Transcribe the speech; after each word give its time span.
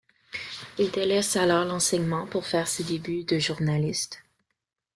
Il 0.79 0.89
délaisse 0.89 1.35
alors 1.35 1.63
l’enseignement 1.63 2.25
pour 2.25 2.47
faire 2.47 2.67
ses 2.67 2.83
débuts 2.83 3.23
de 3.23 3.37
journaliste. 3.37 4.23